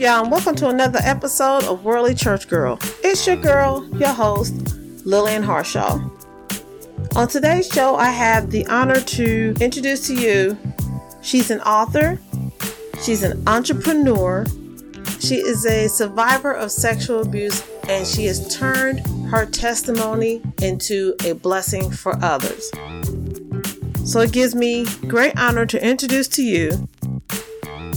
[0.00, 2.78] y'all, and welcome to another episode of Worldly Church Girl.
[3.04, 4.54] It's your girl, your host,
[5.04, 6.00] Lillian Harshaw.
[7.16, 10.56] On today's show, I have the honor to introduce to you.
[11.20, 12.18] She's an author,
[13.02, 14.46] she's an entrepreneur,
[15.18, 21.32] she is a survivor of sexual abuse, and she has turned her testimony into a
[21.32, 22.70] blessing for others.
[24.06, 26.70] So it gives me great honor to introduce to you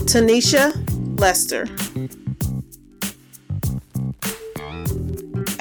[0.04, 0.74] Tanisha
[1.18, 1.66] Lester.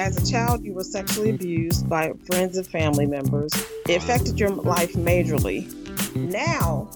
[0.03, 1.35] As a child, you were sexually mm-hmm.
[1.35, 3.53] abused by friends and family members.
[3.87, 5.73] It affected your life majorly.
[6.13, 6.89] Now,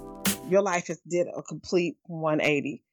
[0.49, 2.83] your life has did a complete 180.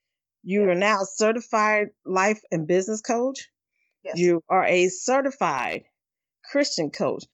[0.45, 3.49] You are now certified life and business coach.
[4.05, 4.17] Yes.
[4.17, 5.83] You are a certified
[6.49, 7.25] Christian coach.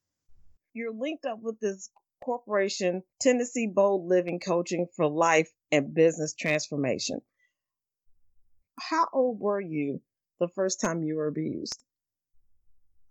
[0.73, 1.87] You're linked up with this
[2.19, 7.21] corporation, Tenacious Bold Living Coaching for Life and Business Transformation.
[8.79, 10.01] How old were you
[10.39, 11.83] the first time you were abused?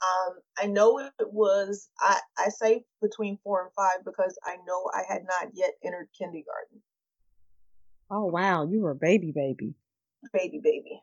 [0.02, 4.90] Um, I know it was I, I say between four and five because I know
[4.94, 6.80] I had not yet entered kindergarten.
[8.10, 9.74] Oh, wow, you were a baby, baby.
[10.32, 11.00] Baby baby.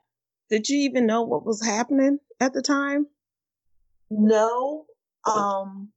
[0.50, 3.08] Did you even know what was happening at the time?
[4.09, 4.86] No.
[5.26, 5.89] Um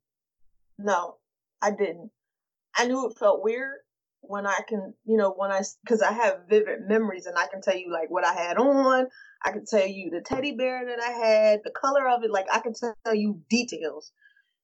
[0.78, 1.16] no,
[1.62, 2.10] I didn't.
[2.76, 3.78] I knew it felt weird
[4.30, 7.60] when I can, you know, when I, because I have vivid memories and I can
[7.60, 9.08] tell you like what I had on.
[9.44, 12.30] I can tell you the teddy bear that I had, the color of it.
[12.30, 14.12] Like I can tell you details.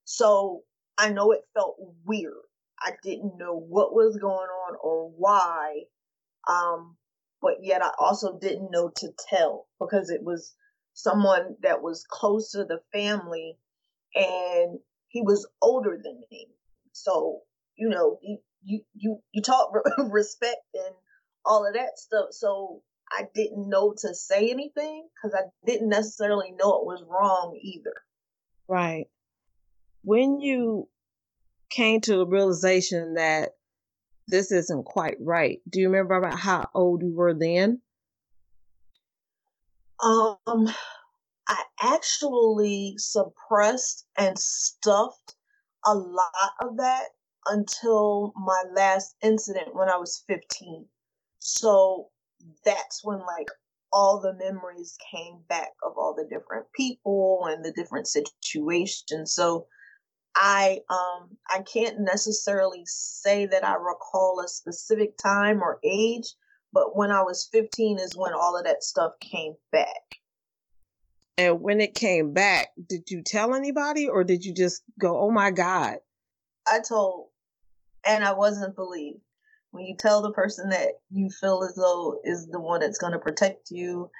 [0.04, 0.62] So
[0.96, 2.32] I know it felt weird.
[2.80, 5.82] I didn't know what was going on or why.
[6.48, 6.96] Um,
[7.42, 10.54] but yet I also didn't know to tell because it was
[10.94, 13.56] someone that was close to the family
[14.14, 14.78] and
[15.08, 16.48] he was older than me.
[16.92, 17.40] So,
[17.74, 18.18] you know,
[18.66, 19.70] you you you, taught
[20.10, 20.94] respect and
[21.44, 22.26] all of that stuff.
[22.32, 27.58] So I didn't know to say anything because I didn't necessarily know it was wrong
[27.62, 27.94] either.
[28.68, 29.06] Right.
[30.02, 30.88] When you
[31.70, 33.50] came to the realization that
[34.28, 37.80] this isn't quite right, do you remember about how old you were then?
[40.02, 40.68] Um,
[41.48, 45.36] I actually suppressed and stuffed
[45.84, 47.06] a lot of that
[47.48, 50.86] until my last incident when I was 15.
[51.38, 52.08] So
[52.64, 53.48] that's when like
[53.92, 59.32] all the memories came back of all the different people and the different situations.
[59.32, 59.66] So
[60.34, 66.34] I um I can't necessarily say that I recall a specific time or age,
[66.72, 70.18] but when I was 15 is when all of that stuff came back.
[71.38, 75.30] And when it came back, did you tell anybody or did you just go, oh
[75.30, 75.98] my God?
[76.66, 77.28] I told,
[78.06, 79.20] and I wasn't believed.
[79.70, 83.12] When you tell the person that you feel as though is the one that's going
[83.12, 84.10] to protect you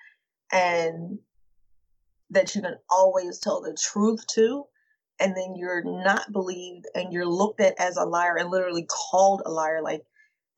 [0.53, 1.19] and
[2.31, 4.65] that you can always tell the truth to,
[5.19, 9.43] and then you're not believed and you're looked at as a liar and literally called
[9.47, 10.03] a liar, like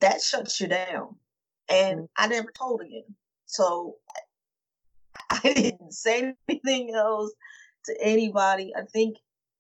[0.01, 1.15] that shuts you down.
[1.69, 2.05] And mm-hmm.
[2.17, 3.15] I never told again.
[3.47, 3.97] So
[5.31, 7.33] I didn't say anything else
[7.85, 8.73] to anybody.
[8.77, 9.17] I think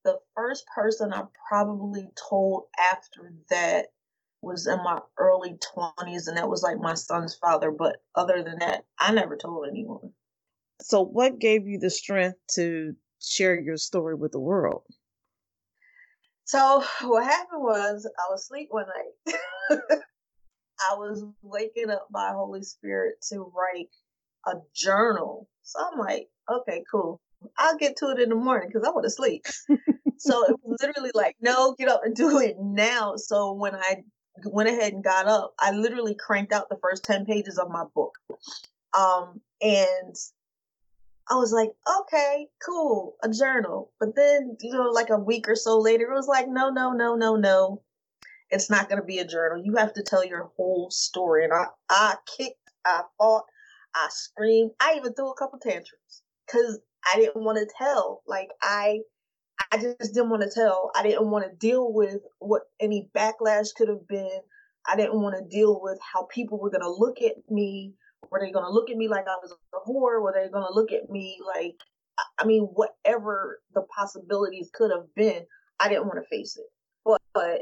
[0.08, 3.88] the first person I probably told after that
[4.40, 7.70] was in my early 20s, and that was like my son's father.
[7.70, 10.12] But other than that, I never told anyone.
[10.80, 14.84] So, what gave you the strength to share your story with the world?
[16.44, 19.36] So, what happened was I was asleep one night.
[20.90, 23.90] I was waking up by Holy Spirit to write
[24.46, 25.50] a journal.
[25.62, 27.20] So I'm like, okay, cool.
[27.58, 29.44] I'll get to it in the morning because I want to sleep.
[30.18, 33.16] so it was literally like, no, get up and do it now.
[33.16, 34.02] So when I
[34.44, 37.84] went ahead and got up, I literally cranked out the first 10 pages of my
[37.94, 38.14] book.
[38.98, 40.14] Um, and
[41.30, 41.70] I was like,
[42.00, 43.92] okay, cool, a journal.
[44.00, 46.92] But then, you know, like a week or so later, it was like, no, no,
[46.92, 47.82] no, no, no.
[48.50, 49.62] It's not going to be a journal.
[49.62, 51.44] You have to tell your whole story.
[51.44, 53.44] And I, I kicked, I fought,
[53.94, 54.70] I screamed.
[54.80, 56.78] I even threw a couple tantrums because
[57.12, 58.22] I didn't want to tell.
[58.26, 59.00] Like I,
[59.70, 60.90] I just didn't want to tell.
[60.94, 64.40] I didn't want to deal with what any backlash could have been.
[64.86, 67.94] I didn't want to deal with how people were going to look at me.
[68.30, 70.22] Were they going to look at me like I was a whore?
[70.22, 71.76] Were they going to look at me like,
[72.38, 75.44] I mean, whatever the possibilities could have been,
[75.78, 76.66] I didn't want to face it.
[77.04, 77.60] But, but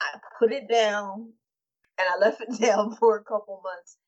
[0.00, 1.32] I put it down
[1.98, 3.98] and I left it down for a couple months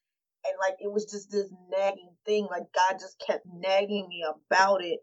[0.44, 2.48] and like it was just this nagging thing.
[2.50, 5.00] Like God just kept nagging me about it.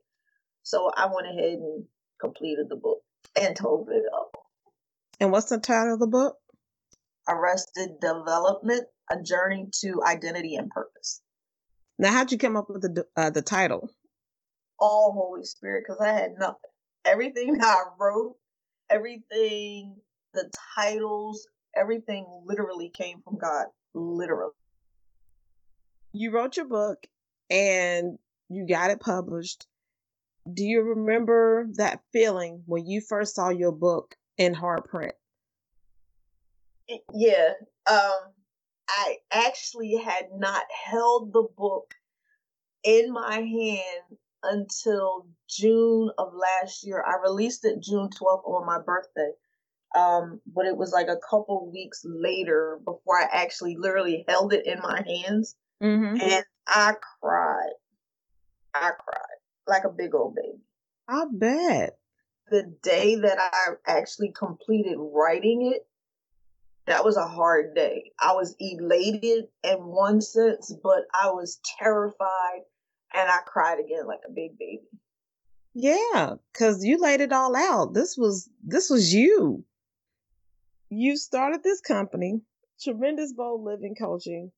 [0.64, 1.86] So I went ahead and
[2.20, 3.00] completed the book
[3.40, 4.32] and told it all.
[5.20, 6.38] And what's the title of the book?
[7.28, 11.22] Arrested Development: A Journey to Identity and Purpose.
[11.98, 13.90] Now, how'd you come up with the uh, the title?
[14.80, 16.56] All Holy Spirit, because I had nothing.
[17.06, 18.36] Everything that I wrote,
[18.90, 19.98] everything,
[20.34, 23.68] the titles, everything literally came from God.
[23.94, 24.54] Literally.
[26.14, 27.06] You wrote your book
[27.50, 28.18] and
[28.50, 29.68] you got it published.
[30.52, 35.14] Do you remember that feeling when you first saw your book in hard print?
[37.14, 37.54] Yeah.
[37.90, 38.34] Um,
[38.88, 41.94] I actually had not held the book
[42.84, 47.04] in my hand until June of last year.
[47.06, 49.32] I released it June 12th on my birthday.
[49.96, 54.66] Um, but it was like a couple weeks later before I actually literally held it
[54.66, 55.56] in my hands.
[55.82, 56.22] Mm-hmm.
[56.22, 57.74] And I cried.
[58.74, 59.29] I cried
[59.70, 60.60] like a big old baby.
[61.08, 61.98] I bet.
[62.50, 65.88] The day that I actually completed writing it,
[66.88, 68.12] that was a hard day.
[68.20, 72.62] I was elated in one sense, but I was terrified
[73.14, 74.82] and I cried again like a big baby.
[75.76, 77.94] Yeah, cuz you laid it all out.
[77.94, 79.64] This was this was you.
[80.90, 82.42] You started this company,
[82.80, 84.52] Tenacious Bold Living Coaching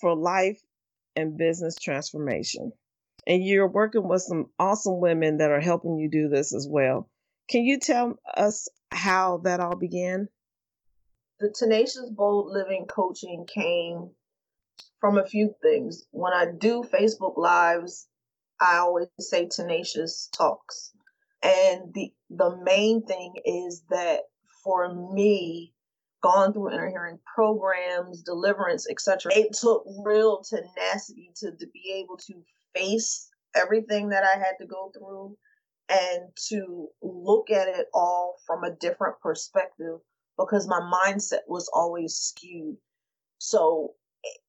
[0.00, 0.62] for life
[1.14, 2.72] and business transformation.
[3.26, 7.08] And you're working with some awesome women that are helping you do this as well.
[7.48, 10.28] Can you tell us how that all began?
[11.40, 14.10] the Tenacious Bold Living coaching came
[15.00, 16.06] from a few things.
[16.10, 18.08] When I do Facebook Lives,
[18.60, 20.92] I always say Tenacious Talks.
[21.42, 24.20] And the the main thing is that
[24.62, 25.74] for me,
[26.22, 29.32] gone through inner healing programs, deliverance, etc.
[29.34, 32.42] It took real tenacity to, to be able to
[32.74, 35.36] face everything that I had to go through
[35.88, 39.98] and to look at it all from a different perspective
[40.38, 42.76] because my mindset was always skewed.
[43.38, 43.92] So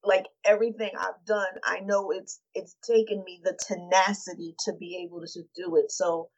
[0.04, 5.22] like everything I've done, I know it's it's taken me the tenacity to be able
[5.25, 5.92] to do it.
[5.92, 6.30] So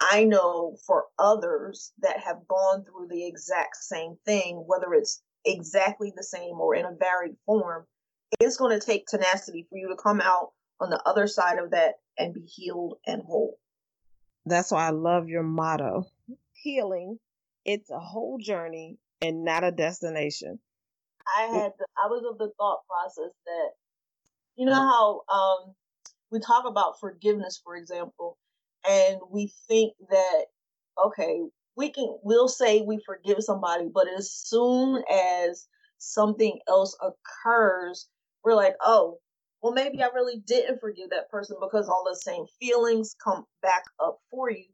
[0.00, 6.12] I know for others that have gone through the exact same thing, whether it's exactly
[6.16, 7.86] the same or in a varied form,
[8.40, 11.70] it's going to take tenacity for you to come out on the other side of
[11.72, 13.58] that and be healed and whole.
[14.46, 16.06] That's why I love your motto
[16.52, 17.18] healing
[17.64, 20.58] it's a whole journey and not a destination.
[21.36, 23.70] I had the, I was of the thought process that
[24.56, 25.74] you know how um
[26.30, 28.36] we talk about forgiveness for example
[28.88, 30.46] and we think that
[31.04, 31.40] okay
[31.76, 35.68] we can we'll say we forgive somebody but as soon as
[35.98, 38.08] something else occurs
[38.42, 39.18] we're like oh
[39.62, 43.82] well maybe I really didn't forgive that person because all the same feelings come back
[44.02, 44.66] up for you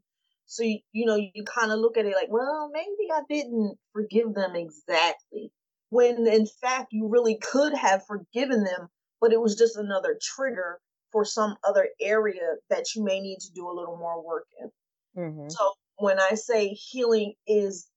[0.47, 3.77] so, you, you know, you kind of look at it like, well, maybe I didn't
[3.93, 5.53] forgive them exactly.
[5.91, 8.89] When in fact, you really could have forgiven them,
[9.21, 10.79] but it was just another trigger
[11.13, 15.23] for some other area that you may need to do a little more work in.
[15.23, 15.49] Mm-hmm.
[15.49, 17.89] So, when I say healing is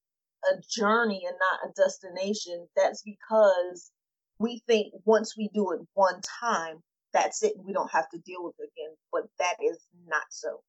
[0.46, 3.92] a journey and not a destination, that's because
[4.40, 6.82] we think once we do it one time,
[7.14, 7.54] that's it.
[7.58, 8.96] We don't have to deal with it again.
[9.12, 9.78] But that is
[10.08, 10.62] not so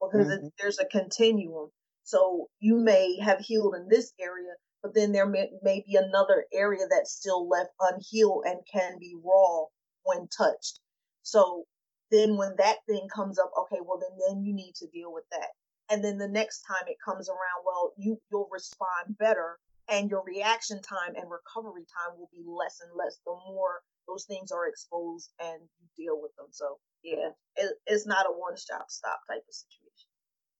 [0.00, 0.48] because mm-hmm.
[0.58, 1.70] there's a continuum.
[2.04, 4.52] So you may have healed in this area,
[4.82, 9.14] but then there may, may be another area that's still left unhealed and can be
[9.22, 9.64] raw
[10.04, 10.80] when touched.
[11.22, 11.64] So
[12.10, 15.24] then when that thing comes up, okay, well then then you need to deal with
[15.32, 15.48] that.
[15.90, 20.22] And then the next time it comes around, well, you you'll respond better and your
[20.24, 24.68] reaction time and recovery time will be less and less the more those things are
[24.68, 26.46] exposed and you deal with them.
[26.50, 30.08] So yeah, it, it's not a one stop stop type of situation.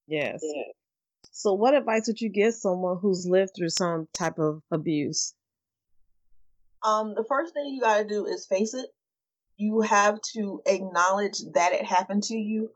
[0.06, 0.40] Yes.
[0.42, 0.72] Yeah.
[1.30, 5.34] So, what advice would you give someone who's lived through some type of abuse?
[6.82, 8.86] Um, the first thing you got to do is face it.
[9.56, 12.70] You have to acknowledge that it happened to you,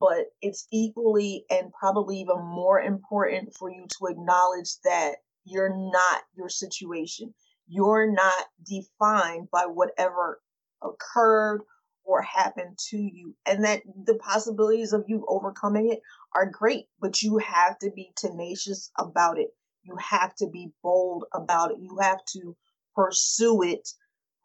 [0.00, 6.22] but it's equally and probably even more important for you to acknowledge that you're not
[6.36, 7.34] your situation.
[7.66, 10.40] You're not defined by whatever
[10.82, 11.62] occurred
[12.04, 13.34] or happened to you.
[13.46, 16.00] And that the possibilities of you overcoming it
[16.34, 19.48] are great, but you have to be tenacious about it.
[19.82, 21.78] You have to be bold about it.
[21.80, 22.56] You have to
[22.94, 23.88] pursue it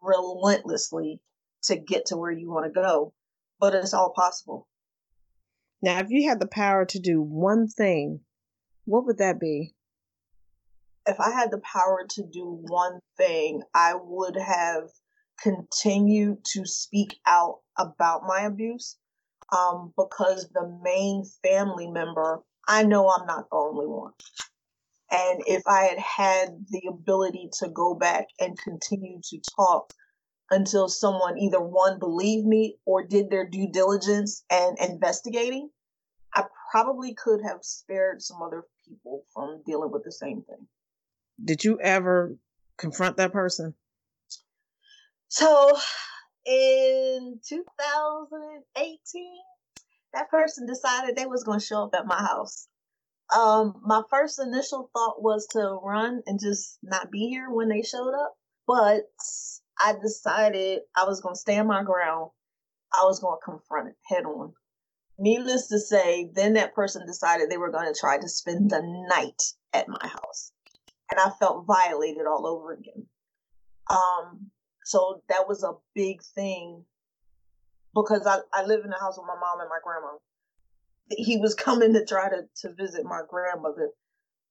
[0.02, 1.20] relentlessly
[1.64, 3.12] to get to where you want to go.
[3.58, 4.66] But it's all possible.
[5.82, 8.20] Now, if you had the power to do one thing,
[8.84, 9.74] what would that be?
[11.10, 14.88] If I had the power to do one thing, I would have
[15.42, 18.96] continued to speak out about my abuse
[19.52, 24.12] um, because the main family member, I know I'm not the only one.
[25.10, 29.92] And if I had had the ability to go back and continue to talk,
[30.52, 35.70] until someone either one believed me or did their due diligence and investigating,
[36.34, 40.66] I probably could have spared some other people from dealing with the same thing.
[41.42, 42.36] Did you ever
[42.76, 43.74] confront that person?
[45.28, 45.76] So
[46.44, 49.32] in 2018,
[50.12, 52.66] that person decided they was going to show up at my house.
[53.36, 57.82] Um, my first initial thought was to run and just not be here when they
[57.82, 58.34] showed up,
[58.66, 59.02] but
[59.78, 62.30] I decided I was going to stand my ground.
[62.92, 64.52] I was going to confront it head on.
[65.16, 68.82] Needless to say, then that person decided they were going to try to spend the
[68.82, 69.40] night
[69.72, 70.50] at my house.
[71.10, 73.06] And I felt violated all over again.
[73.88, 74.50] Um,
[74.84, 76.84] so that was a big thing
[77.94, 80.16] because I, I live in the house with my mom and my grandma.
[81.10, 83.90] He was coming to try to, to visit my grandmother,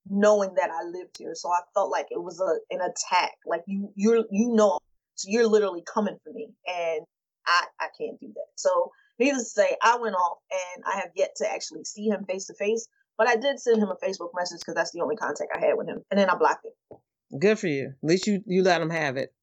[0.08, 1.34] knowing that I lived here.
[1.34, 3.32] So I felt like it was a an attack.
[3.46, 4.78] Like you you're you know
[5.14, 7.00] so you're literally coming for me and
[7.46, 8.46] I I can't do that.
[8.56, 12.24] So needless to say, I went off and I have yet to actually see him
[12.24, 12.86] face to face.
[13.20, 15.74] But I did send him a Facebook message because that's the only contact I had
[15.76, 16.02] with him.
[16.10, 17.38] And then I blocked him.
[17.38, 17.88] Good for you.
[18.02, 19.34] At least you you let him have it.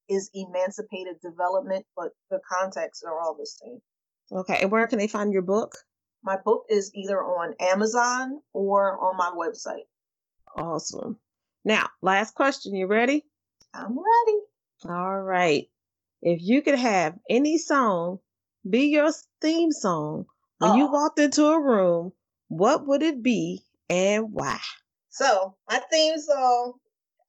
[0.10, 3.80] is Emancipated Development, but the contacts are all the same.
[4.32, 5.78] Okay, and where can they find your book?
[6.24, 9.86] My book is either on Amazon or on my website.
[10.56, 11.18] Awesome.
[11.66, 12.76] Now, last question.
[12.76, 13.26] You ready?
[13.74, 14.40] I'm ready.
[14.88, 15.68] All right.
[16.22, 18.20] If you could have any song
[18.70, 20.26] be your theme song
[20.60, 20.76] when oh.
[20.76, 22.14] you walked into a room,
[22.48, 24.60] what would it be and why?
[25.14, 26.74] So, my theme song,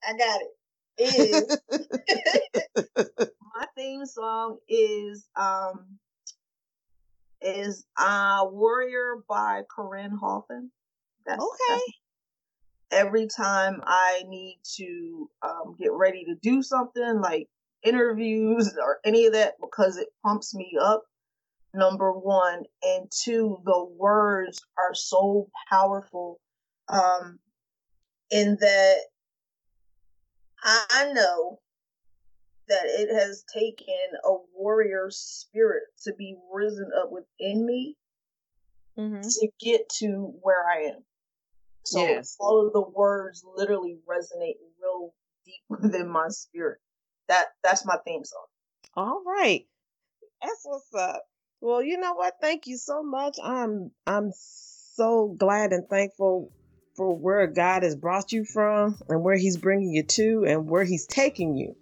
[0.03, 0.49] I got it.
[0.97, 1.59] Is
[3.55, 5.99] my theme song is um
[7.41, 10.71] is uh Warrior by Koryn Hawthorne.
[11.27, 11.79] That's okay.
[12.89, 17.47] That's every time I need to um, get ready to do something like
[17.83, 21.03] interviews or any of that because it pumps me up.
[21.71, 22.63] Number one.
[22.81, 26.39] And two, the words are so powerful
[26.87, 27.37] um,
[28.31, 28.97] in that
[30.63, 31.59] I know
[32.67, 37.95] that it has taken a warrior spirit to be risen up within me
[38.97, 39.21] mm-hmm.
[39.21, 41.03] to get to where I am.
[41.83, 42.35] So yes.
[42.39, 45.13] all of the words literally resonate real
[45.45, 46.79] deep within my spirit.
[47.27, 48.45] That that's my theme song.
[48.95, 49.65] All right.
[50.41, 51.23] That's what's up.
[51.61, 52.35] Well, you know what?
[52.41, 53.37] Thank you so much.
[53.43, 56.51] I'm I'm so glad and thankful
[56.95, 60.83] for where God has brought you from and where he's bringing you to and where
[60.83, 61.75] he's taking you.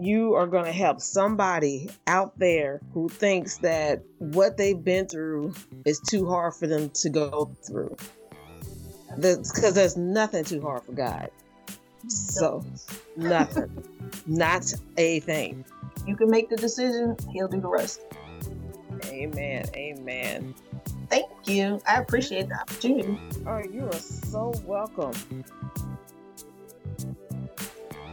[0.00, 5.54] You are going to help somebody out there who thinks that what they've been through
[5.84, 7.96] is too hard for them to go through
[9.16, 11.30] because there's nothing too hard for God.
[12.06, 12.64] So,
[13.16, 13.82] nothing.
[14.26, 15.64] Not a thing.
[16.06, 18.00] You can make the decision, He'll do the rest.
[19.06, 19.64] Amen.
[19.74, 20.54] Amen.
[21.08, 21.80] Thank you.
[21.86, 23.18] I appreciate the opportunity.
[23.46, 25.12] Oh, you are so welcome.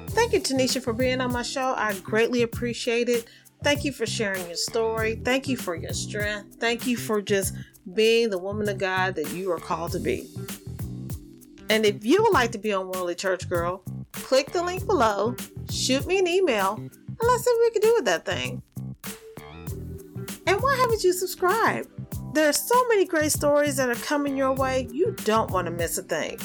[0.07, 1.73] Thank you, Tanisha, for being on my show.
[1.75, 3.27] I greatly appreciate it.
[3.63, 5.15] Thank you for sharing your story.
[5.15, 6.55] Thank you for your strength.
[6.55, 7.53] Thank you for just
[7.93, 10.29] being the woman of God that you are called to be.
[11.69, 15.35] And if you would like to be on Worldly Church Girl, click the link below,
[15.69, 18.61] shoot me an email, and let's see what we can do with that thing.
[20.47, 21.89] And why haven't you subscribed?
[22.35, 25.71] There are so many great stories that are coming your way, you don't want to
[25.71, 26.37] miss a thing.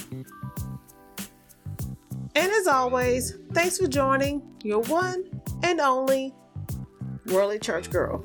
[2.37, 5.25] And as always, thanks for joining your one
[5.65, 6.33] and only
[7.27, 8.25] Worldly Church Girl.